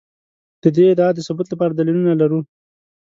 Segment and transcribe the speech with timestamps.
[0.61, 2.39] د دې ادعا د ثبوت لپاره دلیلونه لرو.